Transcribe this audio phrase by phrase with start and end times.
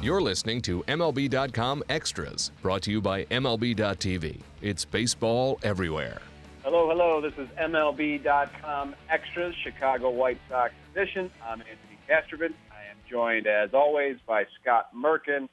[0.00, 4.38] You're listening to MLB.com Extras, brought to you by MLB.tv.
[4.62, 6.20] It's baseball everywhere.
[6.62, 7.20] Hello, hello.
[7.20, 11.32] This is MLB.com Extras, Chicago White Sox edition.
[11.44, 12.54] I'm Anthony Castrovince.
[12.70, 15.48] I am joined, as always, by Scott Merkin.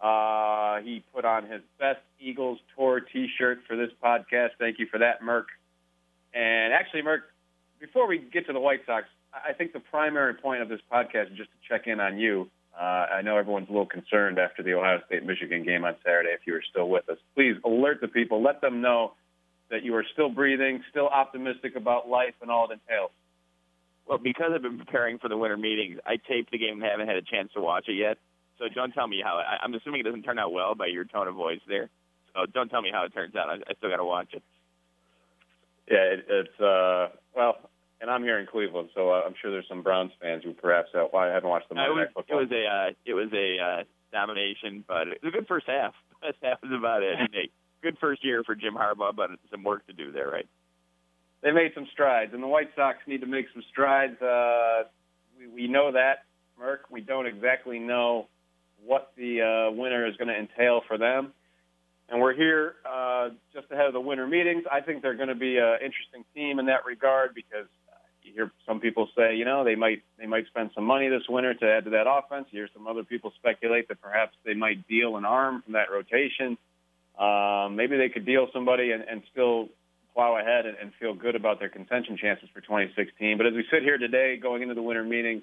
[0.00, 4.50] Uh, he put on his best Eagles tour T-shirt for this podcast.
[4.58, 5.48] Thank you for that, Merk.
[6.32, 7.24] And actually, Merk,
[7.78, 9.04] before we get to the White Sox,
[9.34, 12.48] I think the primary point of this podcast is just to check in on you.
[12.78, 16.30] Uh, I know everyone's a little concerned after the Ohio State Michigan game on Saturday.
[16.30, 18.40] If you are still with us, please alert the people.
[18.42, 19.14] Let them know
[19.70, 23.10] that you are still breathing, still optimistic about life and all it entails.
[24.06, 27.08] Well, because I've been preparing for the winter meetings, I taped the game and haven't
[27.08, 28.16] had a chance to watch it yet.
[28.58, 29.36] So don't tell me how.
[29.36, 31.90] I, I'm assuming it doesn't turn out well by your tone of voice there.
[32.34, 33.48] So don't tell me how it turns out.
[33.50, 34.42] I, I still got to watch it.
[35.90, 39.68] Yeah, it, it's uh, well, and I'm here in Cleveland, so uh, I'm sure there's
[39.68, 42.38] some Browns fans who perhaps uh, why I haven't watched the Monday was, Night Football.
[42.38, 45.66] It was a uh, it was a uh, domination, but it was a good first
[45.66, 45.94] half.
[46.20, 47.16] First half was about it.
[47.80, 50.48] Good first year for Jim Harbaugh, but some work to do there, right?
[51.44, 54.20] They made some strides, and the White Sox need to make some strides.
[54.20, 54.82] Uh,
[55.38, 56.24] we, we know that,
[56.58, 56.86] Merk.
[56.90, 58.26] We don't exactly know
[58.84, 61.32] what the uh, winter is going to entail for them.
[62.08, 64.64] And we're here uh, just ahead of the winter meetings.
[64.70, 67.68] I think they're going to be an interesting team in that regard because
[68.28, 71.22] you hear some people say, you know, they might they might spend some money this
[71.28, 72.46] winter to add to that offense.
[72.50, 75.90] You hear some other people speculate that perhaps they might deal an arm from that
[75.90, 76.58] rotation.
[77.18, 79.68] Um, maybe they could deal somebody and, and still
[80.14, 83.36] plow ahead and, and feel good about their contention chances for 2016.
[83.38, 85.42] But as we sit here today, going into the winter meeting,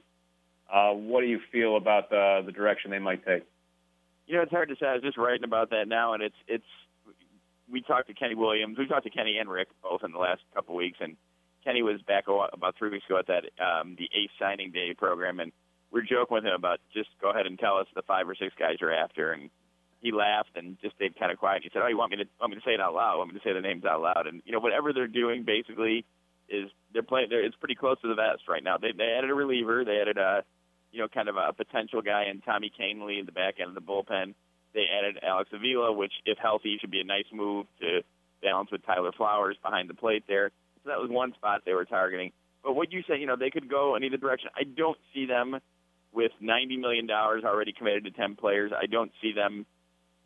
[0.72, 3.44] uh, what do you feel about the, the direction they might take?
[4.28, 4.88] You know, it's hard to say.
[4.88, 6.66] I was just writing about that now, and it's it's.
[7.72, 8.78] We talked to Kenny Williams.
[8.78, 11.16] We talked to Kenny and Rick both in the last couple of weeks, and
[11.66, 15.40] Kenny was back about three weeks ago at that um, the Ace Signing Day program,
[15.40, 15.52] and
[15.92, 18.36] we are joking with him about just go ahead and tell us the five or
[18.36, 19.50] six guys you're after, and
[20.02, 21.64] he laughed and just stayed kind of quiet.
[21.64, 23.18] He said, "Oh, you want me to want me to say it out loud?
[23.18, 26.06] Want me to say the names out loud?" And you know, whatever they're doing, basically,
[26.48, 27.28] is they're playing.
[27.30, 28.78] They're, it's pretty close to the vest right now.
[28.78, 29.84] They they added a reliever.
[29.84, 30.44] They added a
[30.96, 33.76] you know, kind of a potential guy in Tommy Kahnle in the back end of
[33.76, 34.34] the bullpen.
[34.74, 38.02] They added Alex Avila, which, if healthy, should be a nice move to
[38.42, 40.52] balance with Tyler Flowers behind the plate there.
[40.86, 42.32] So that was one spot they were targeting.
[42.64, 44.50] But what you say, you know, they could go in either direction.
[44.56, 45.60] I don't see them
[46.14, 48.72] with $90 million already committed to 10 players.
[48.72, 49.66] I don't see them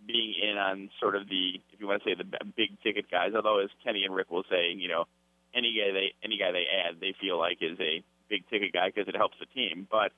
[0.06, 2.24] being in on sort of the, if you want to say, the
[2.56, 3.31] big ticket guys.
[3.36, 5.06] Although, as Kenny and Rick will say, you know,
[5.53, 8.88] any guy they any guy they add, they feel like is a big ticket guy
[8.94, 9.88] because it helps the team.
[9.90, 10.12] But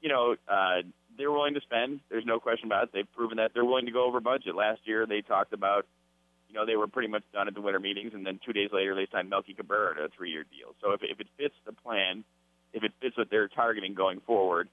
[0.00, 0.82] you know, uh,
[1.16, 2.00] they're willing to spend.
[2.10, 2.90] There's no question about it.
[2.92, 4.54] They've proven that they're willing to go over budget.
[4.54, 5.86] Last year, they talked about,
[6.54, 8.70] you know, they were pretty much done at the winter meetings, and then two days
[8.72, 10.76] later, they signed Melky Cabrera to a three-year deal.
[10.80, 12.22] So if, if it fits the plan,
[12.72, 14.68] if it fits what they're targeting going forward,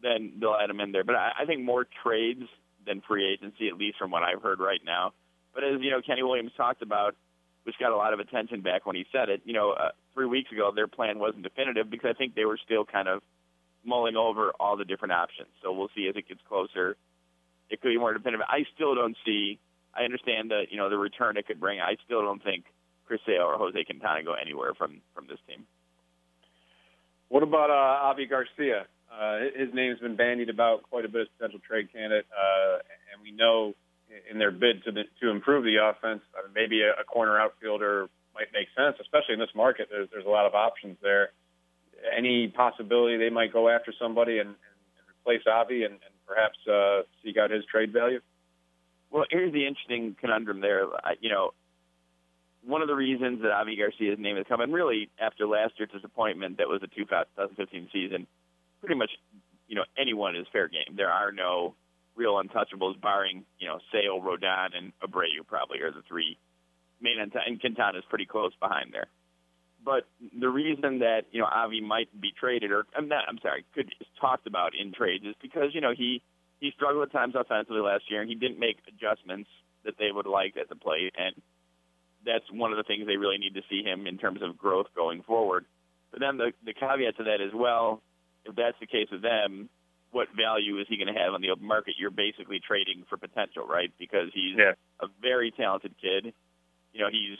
[0.00, 1.02] then they'll add them in there.
[1.02, 2.44] But I, I think more trades
[2.86, 5.14] than free agency, at least from what I've heard right now.
[5.52, 7.16] But as you know, Kenny Williams talked about,
[7.64, 9.42] which got a lot of attention back when he said it.
[9.44, 12.58] You know, uh, three weeks ago, their plan wasn't definitive because I think they were
[12.64, 13.20] still kind of
[13.84, 15.48] mulling over all the different options.
[15.60, 16.96] So we'll see as it gets closer.
[17.68, 18.46] It could be more definitive.
[18.48, 19.58] I still don't see.
[19.96, 21.80] I understand that you know the return it could bring.
[21.80, 22.64] I still don't think
[23.06, 25.66] Chris Sale or Jose Quintana go anywhere from from this team.
[27.28, 28.86] What about uh, Avi Garcia?
[29.10, 32.78] Uh, his name's been bandied about quite a bit as potential trade candidate, uh,
[33.12, 33.74] and we know
[34.30, 38.52] in their bid to to improve the offense, uh, maybe a, a corner outfielder might
[38.52, 39.88] make sense, especially in this market.
[39.90, 41.30] There's there's a lot of options there
[42.16, 46.58] any possibility they might go after somebody and, and, and replace Avi and, and perhaps
[46.66, 48.20] uh, seek out his trade value?
[49.10, 50.86] Well, here's the interesting conundrum there.
[51.20, 51.50] You know,
[52.64, 55.90] one of the reasons that Avi Garcia's name has come, and really after last year's
[55.90, 58.26] disappointment that was the 2015 season,
[58.80, 59.10] pretty much,
[59.68, 60.96] you know, anyone is fair game.
[60.96, 61.74] There are no
[62.16, 66.38] real untouchables, barring, you know, Sale, Rodon, and Abreu probably are the three
[67.00, 69.06] main, and Quintana is pretty close behind there.
[69.84, 73.64] But the reason that you know Avi might be traded, or I'm not, I'm sorry,
[73.74, 76.22] could is talked about in trades, is because you know he
[76.60, 79.50] he struggled at times offensively last year, and he didn't make adjustments
[79.84, 81.34] that they would like at the plate, and
[82.24, 84.86] that's one of the things they really need to see him in terms of growth
[84.94, 85.64] going forward.
[86.10, 88.02] But then the the caveat to that is, well,
[88.44, 89.68] if that's the case with them,
[90.10, 91.94] what value is he going to have on the open market?
[91.98, 93.92] You're basically trading for potential, right?
[93.98, 94.72] Because he's yeah.
[95.00, 96.32] a very talented kid.
[96.92, 97.38] You know, he's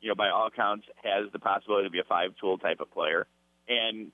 [0.00, 3.26] you know, by all accounts, has the possibility to be a five-tool type of player.
[3.68, 4.10] And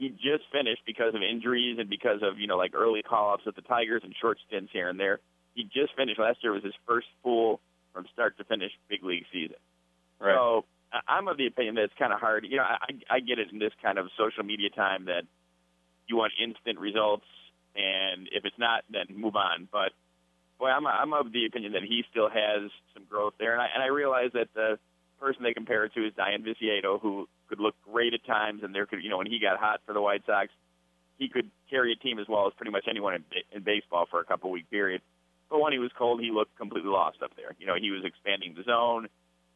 [0.00, 3.54] he just finished because of injuries and because of you know like early call-ups with
[3.54, 5.20] the Tigers and short stints here and there.
[5.54, 7.60] He just finished last year was his first full
[7.92, 9.60] from start to finish big league season.
[10.18, 10.34] Right.
[10.34, 10.64] So
[11.06, 12.46] I'm of the opinion that it's kind of hard.
[12.48, 15.24] You know, I, I get it in this kind of social media time that
[16.08, 17.26] you want instant results.
[17.76, 19.68] and if it's not, then move on.
[19.70, 19.92] But
[20.58, 23.68] boy, I'm I'm of the opinion that he still has some growth there, and I
[23.74, 24.78] and I realize that the
[25.20, 28.74] person they compare it to is Dayan Viciedo, who could look great at times, and
[28.74, 30.48] there could you know when he got hot for the White Sox,
[31.18, 34.20] he could carry a team as well as pretty much anyone in, in baseball for
[34.20, 35.02] a couple week period.
[35.50, 37.54] But when he was cold, he looked completely lost up there.
[37.58, 39.08] You know, he was expanding the zone,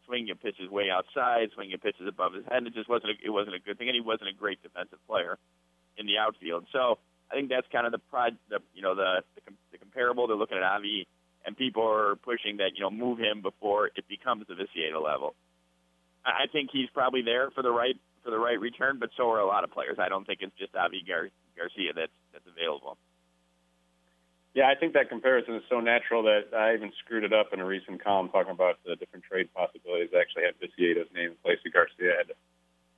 [0.06, 2.58] swinging pitches way outside, swinging pitches above his head.
[2.58, 4.62] And it just wasn't a, it wasn't a good thing, and he wasn't a great
[4.62, 5.38] defensive player
[5.96, 6.66] in the outfield.
[6.72, 6.98] So
[7.30, 10.26] I think that's kind of the pride, the you know the the, the comparable.
[10.26, 11.06] They're looking at Avi,
[11.46, 15.34] and people are pushing that you know move him before it becomes the Viciedo level.
[16.24, 19.40] I think he's probably there for the right for the right return, but so are
[19.40, 19.96] a lot of players.
[19.98, 22.96] I don't think it's just Avi Gar- Garcia that's that's available.
[24.54, 27.58] Yeah, I think that comparison is so natural that I even screwed it up in
[27.60, 30.10] a recent column talking about the different trade possibilities.
[30.14, 32.14] I actually had Viciedo's name in place of Garcia.
[32.14, 32.34] I had to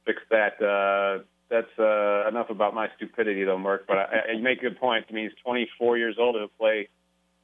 [0.05, 0.61] fix that.
[0.61, 3.87] Uh, that's uh, enough about my stupidity, though, Mark.
[3.87, 5.07] But I, I, you make a good point.
[5.09, 6.37] I mean, he's 24 years old.
[6.37, 6.89] He'll play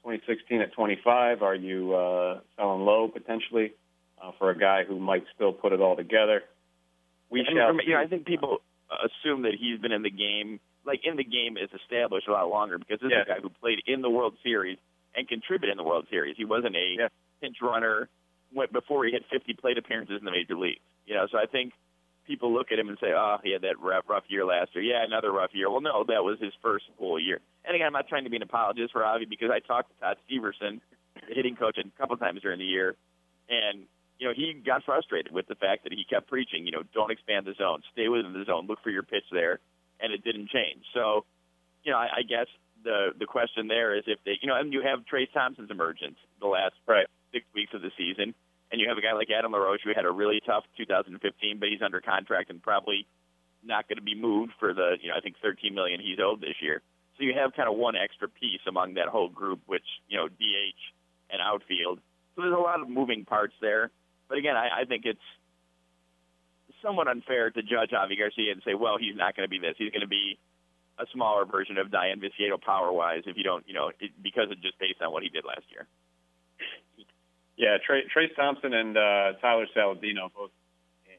[0.04, 1.42] 2016 at 25.
[1.42, 3.72] Are you uh, selling low potentially
[4.22, 6.42] uh, for a guy who might still put it all together?
[7.30, 7.74] We shall.
[7.74, 8.58] you know, I think people
[8.90, 12.48] assume that he's been in the game like in the game is established a lot
[12.48, 13.22] longer because this yeah.
[13.22, 14.78] is a guy who played in the World Series
[15.14, 16.36] and contributed in the World Series.
[16.36, 17.08] He wasn't a yeah.
[17.40, 18.08] pinch runner
[18.54, 20.80] went before he had 50 plate appearances in the major leagues.
[21.06, 21.72] You know, so I think
[22.26, 24.84] people look at him and say, "Oh, he had that rough, rough year last year.
[24.84, 27.40] Yeah, another rough year." Well, no, that was his first full year.
[27.64, 30.00] And again, I'm not trying to be an apologist for Avi because I talked to
[30.00, 30.80] Todd Steverson,
[31.28, 32.94] the hitting coach, a couple times during the year,
[33.48, 33.84] and
[34.22, 37.10] you know he got frustrated with the fact that he kept preaching, you know, don't
[37.10, 39.58] expand the zone, stay within the zone, look for your pitch there
[39.98, 40.84] and it didn't change.
[40.94, 41.24] So,
[41.82, 42.46] you know, I, I guess
[42.84, 46.16] the the question there is if they, you know, and you have Trayce Thompson's emergence
[46.40, 47.06] the last right.
[47.32, 48.34] six weeks of the season,
[48.70, 51.68] and you have a guy like Adam LaRoche who had a really tough 2015, but
[51.68, 53.06] he's under contract and probably
[53.64, 56.40] not going to be moved for the, you know, I think 13 million he's owed
[56.40, 56.82] this year.
[57.16, 60.28] So you have kind of one extra piece among that whole group, which you know,
[60.28, 60.82] DH
[61.30, 62.00] and outfield.
[62.34, 63.90] So there's a lot of moving parts there.
[64.32, 65.20] But again, I, I think it's
[66.80, 69.74] somewhat unfair to judge Avi Garcia and say, well, he's not going to be this.
[69.76, 70.38] He's going to be
[70.98, 74.48] a smaller version of Dayan Viciedo power wise if you don't, you know, it, because
[74.50, 75.86] of just based on what he did last year.
[77.58, 80.50] Yeah, Trey, Trayce Thompson and uh, Tyler Saladino, both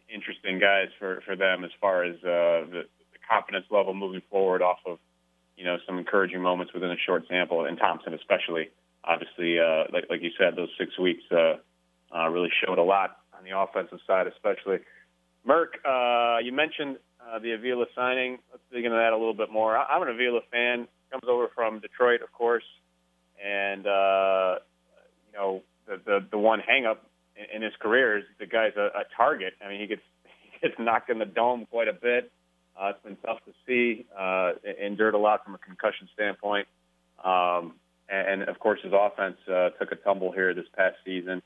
[0.09, 2.81] interesting guys for for them as far as uh, the,
[3.13, 4.97] the confidence level moving forward off of
[5.55, 8.71] you know some encouraging moments within a short sample, and Thompson especially.
[9.03, 11.57] Obviously, uh, like like you said, those six weeks uh,
[12.15, 14.79] uh, really showed a lot on the offensive side, especially.
[15.45, 18.37] Merk, uh, you mentioned uh, the Avila signing.
[18.51, 19.77] Let's dig into that a little bit more.
[19.77, 20.87] I'm an Avila fan.
[21.11, 22.63] Comes over from Detroit, of course,
[23.43, 24.55] and uh,
[25.31, 26.97] you know the the, the one hangup
[27.35, 29.53] in, in his career is the guy's a, a target.
[29.63, 30.01] I mean, he gets
[30.51, 32.31] he gets knocked in the dome quite a bit.
[32.79, 34.07] Uh, it's been tough to see.
[34.17, 36.67] Uh, endured a lot from a concussion standpoint,
[37.23, 37.73] um,
[38.09, 41.43] and, and of course his offense uh, took a tumble here this past season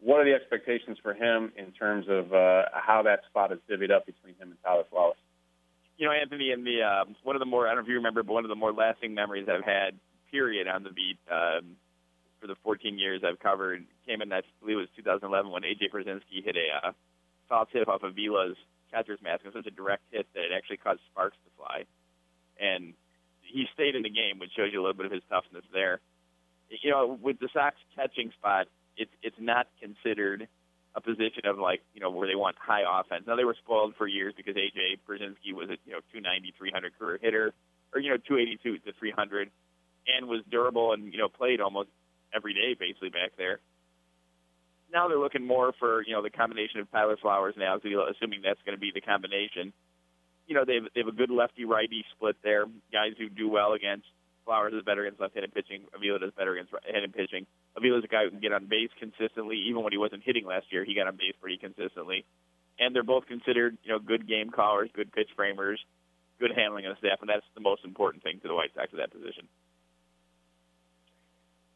[0.00, 3.90] what are the expectations for him in terms of uh, how that spot is divvied
[3.90, 5.16] up between him and Tyler Flowers?
[5.96, 7.96] You know, Anthony, in the uh, one of the more I don't know if you
[7.96, 9.98] remember, but one of the more lasting memories I've had,
[10.30, 11.76] period, on the beat um,
[12.40, 15.62] for the 14 years I've covered came in that, I believe it was 2011 when
[15.62, 16.92] AJ Pierzynski hit a uh,
[17.48, 18.56] foul tip off of Vila's
[18.92, 19.40] catcher's mask.
[19.44, 21.84] It was such a direct hit that it actually caused sparks to fly,
[22.60, 22.92] and
[23.40, 26.00] he stayed in the game, which shows you a little bit of his toughness there.
[26.68, 28.66] You know, with the Sox catching spot,
[28.96, 30.48] it's it's not considered
[30.94, 33.24] a position of like you know where they want high offense.
[33.26, 36.98] Now they were spoiled for years because AJ Pierzynski was a you know 290, 300
[36.98, 37.52] career hitter,
[37.94, 39.50] or you know 282 to 300,
[40.08, 41.90] and was durable and you know played almost
[42.34, 43.60] every day basically back there.
[44.92, 48.40] Now they're looking more for you know the combination of Tyler Flowers and Alzio, assuming
[48.42, 49.72] that's going to be the combination.
[50.46, 53.48] You know they have, they have a good lefty righty split there, guys who do
[53.50, 54.06] well against
[54.46, 55.82] Flowers is better against left-handed pitching.
[55.92, 57.46] Avila is better against right-handed pitching.
[57.76, 59.58] Avila is a guy who can get on base consistently.
[59.68, 62.24] Even when he wasn't hitting last year, he got on base pretty consistently.
[62.78, 65.84] And they're both considered, you know, good game callers, good pitch framers,
[66.38, 68.88] good handling of the staff, and that's the most important thing to the White Sox
[68.92, 69.48] at that position.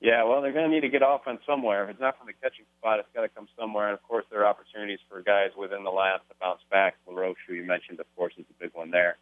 [0.01, 1.85] Yeah, well, they're going to need to get offense somewhere.
[1.85, 3.89] If it's not from the catching spot, it's got to come somewhere.
[3.89, 6.97] And of course, there are opportunities for guys within the lab to bounce back.
[7.07, 9.19] LaRoche, who you mentioned, of course, is a big one there.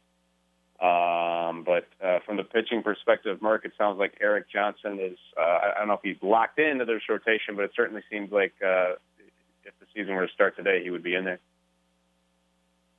[0.81, 5.43] Um, but uh, from the pitching perspective, Merk, it sounds like Erik Johnson is, uh,
[5.43, 8.93] I don't know if he's locked into this rotation, but it certainly seems like uh,
[9.65, 11.41] if the season were to start today, he would be in there.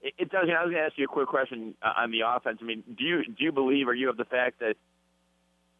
[0.01, 0.47] It, it does.
[0.49, 2.59] I was going to ask you a quick question uh, on the offense.
[2.61, 4.75] I mean, do you do you believe, or you have the fact that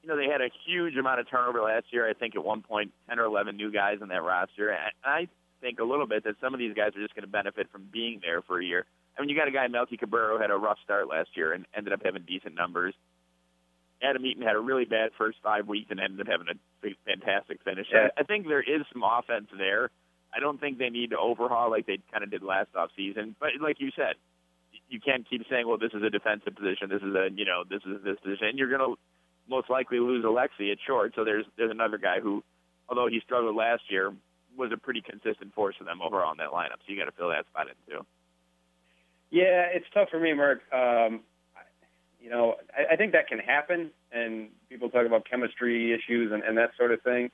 [0.02, 2.10] you know they had a huge amount of turnover last year?
[2.10, 4.70] I think at one point, ten or eleven new guys in that roster.
[4.70, 5.28] And I
[5.62, 7.88] think a little bit that some of these guys are just going to benefit from
[7.92, 8.86] being there for a year.
[9.20, 11.52] I mean, you got a guy Melky Cabrera who had a rough start last year
[11.52, 12.94] and ended up having decent numbers.
[14.02, 17.60] Adam Eaton had a really bad first five weeks and ended up having a fantastic
[17.66, 17.88] finish.
[17.92, 18.08] Yeah.
[18.18, 19.92] I think there is some offense there.
[20.34, 23.36] I don't think they need to overhaul like they kind of did last off season.
[23.42, 24.16] But like you said,
[24.88, 26.88] you can't keep saying, "Well, this is a defensive position.
[26.88, 28.96] This is a you know this is this position." And you're going to
[29.50, 31.14] most likely lose Alexei at short.
[31.16, 32.44] So there's there's another guy who,
[32.88, 34.14] although he struggled last year,
[34.56, 36.80] was a pretty consistent force for them overall in that lineup.
[36.86, 38.06] So you got to fill that spot in too.
[39.32, 40.62] Yeah, it's tough for me, Mark.
[40.74, 41.22] Um,
[42.20, 46.44] you know, I, I think that can happen, and people talk about chemistry issues and,
[46.44, 47.30] and that sort of thing.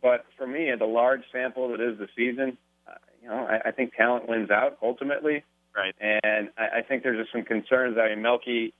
[0.00, 2.56] But for me, at the large sample that is the season,
[2.86, 5.44] uh, you know, I, I think talent wins out ultimately.
[5.76, 5.94] Right.
[6.00, 7.96] And I, I think there's just some concerns.
[7.98, 8.74] I mean, Melky,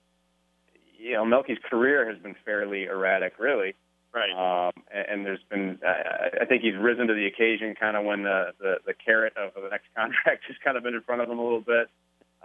[0.97, 3.75] you know, Melky's career has been fairly erratic, really.
[4.13, 4.31] Right.
[4.31, 8.05] Um, and, and there's been, I, I think he's risen to the occasion, kind of
[8.05, 11.21] when the, the the carrot of the next contract has kind of been in front
[11.21, 11.89] of him a little bit.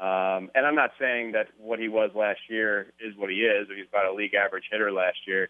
[0.00, 3.68] Um, and I'm not saying that what he was last year is what he is.
[3.74, 5.48] He's about a league average hitter last year.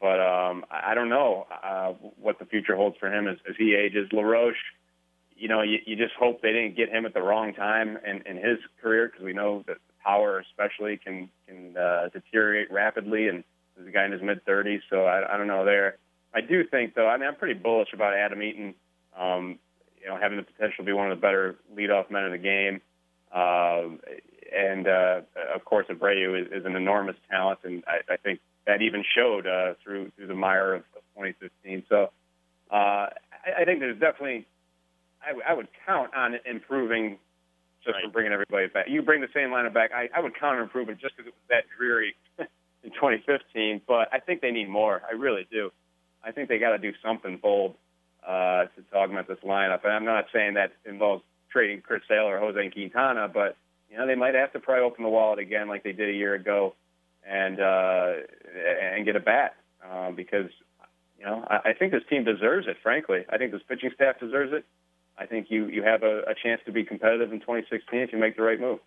[0.00, 3.74] But um, I don't know uh, what the future holds for him as, as he
[3.74, 4.08] ages.
[4.12, 4.54] LaRoche,
[5.36, 8.22] you know, you, you just hope they didn't get him at the wrong time in,
[8.26, 13.28] in his career because we know that power, especially, can can uh, deteriorate rapidly.
[13.28, 13.44] And
[13.76, 15.98] there's a guy in his mid 30s, so I, I don't know there.
[16.32, 18.74] I do think, though, I mean, I'm pretty bullish about Adam Eaton.
[19.18, 19.58] Um,
[20.00, 22.38] you know, having the potential to be one of the better leadoff men in the
[22.38, 22.80] game.
[23.32, 23.96] Uh,
[24.52, 25.20] and uh,
[25.54, 29.46] of course, Abreu is, is an enormous talent, and I, I think that even showed
[29.46, 31.84] uh, through through the mire of, of 2015.
[31.88, 32.10] So
[32.70, 33.10] uh, I,
[33.60, 34.46] I think there's definitely
[35.22, 37.18] I, w- I would count on improving
[37.84, 38.02] just Right.
[38.02, 38.86] from bringing everybody back.
[38.88, 41.34] You bring the same lineup back, I, I would count on improving just because it
[41.34, 42.14] was that dreary
[42.84, 43.80] in 2015.
[43.88, 45.00] But I think they need more.
[45.08, 45.70] I really do.
[46.22, 47.76] I think they got to do something bold
[48.26, 49.82] uh, to, to augment this lineup.
[49.84, 53.56] And I'm not saying that involves trading Chris Sale or Jose Quintana, but
[53.90, 56.12] you know they might have to probably open the wallet again like they did a
[56.12, 56.74] year ago
[57.28, 58.12] and uh,
[58.94, 60.50] and get a bat uh, because
[61.18, 62.76] you know I, I think this team deserves it.
[62.82, 64.64] Frankly, I think this pitching staff deserves it.
[65.18, 68.18] I think you you have a, a chance to be competitive in 2016 if you
[68.18, 68.78] make the right move.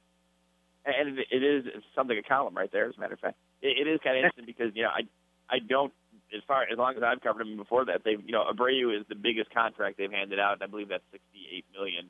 [0.86, 1.66] and it, is
[1.96, 2.90] something a column right there.
[2.90, 5.02] As a matter of fact, it, it is kind of interesting because you know I
[5.50, 5.94] I don't
[6.36, 9.06] as far as long as I've covered them before that they you know Abreu is
[9.08, 12.10] the biggest contract they've handed out, and I believe that's 68 million.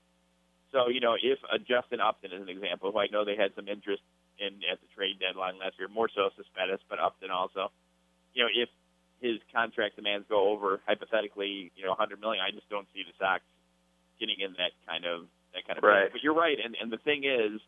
[0.74, 3.54] So you know if a Justin Upton is an example, who I know they had
[3.56, 4.02] some interest
[4.42, 7.70] in at the trade deadline last year, more so Cespedes, but Upton also.
[8.34, 8.68] You know if
[9.22, 13.14] his contract demands go over hypothetically you know 100 million, I just don't see the
[13.22, 13.46] Sox
[14.20, 15.86] getting in that kind of that kind of.
[15.86, 16.12] Right.
[16.12, 17.62] But you're right, and and the thing is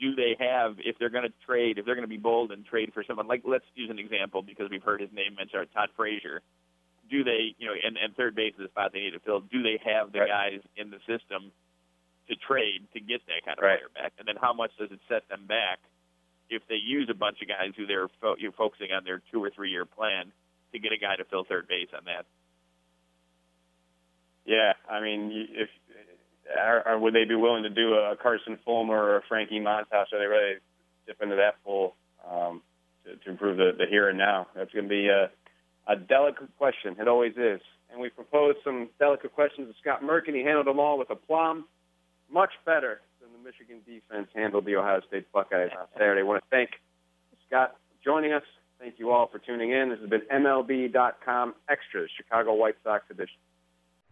[0.00, 2.64] do they have if they're going to trade if they're going to be bold and
[2.64, 5.90] trade for someone like let's use an example because we've heard his name mentioned Todd
[5.96, 6.42] Frazier
[7.10, 9.40] do they you know and, and third base is the spot they need to fill
[9.40, 11.52] do they have the guys in the system
[12.28, 13.78] to trade to get that kind of Right.
[13.78, 15.78] player back and then how much does it set them back
[16.50, 19.22] if they use a bunch of guys who they're fo- you know, focusing on their
[19.32, 20.32] two or three year plan
[20.72, 22.26] to get a guy to fill third base on that
[24.44, 25.68] Yeah, I mean, if
[26.58, 30.12] are, are, would they be willing to do a Carson Fulmer or a Frankie Montas?
[30.12, 30.60] Are they ready to
[31.06, 31.94] dip into that pool
[32.30, 32.60] um,
[33.04, 34.46] to, to improve the, the here and now?
[34.54, 35.30] That's going to be a,
[35.90, 36.96] a delicate question.
[37.00, 37.60] It always is.
[37.90, 41.08] And we proposed some delicate questions to Scott Merk, and he handled them all with
[41.10, 41.64] aplomb,
[42.30, 46.20] much better than the Michigan defense handled the Ohio State Buckeyes on Saturday.
[46.20, 46.70] I want to thank
[47.46, 48.42] Scott for joining us.
[48.78, 49.90] Thank you all for tuning in.
[49.90, 53.36] This has been MLB.com Extras, Chicago White Sox edition.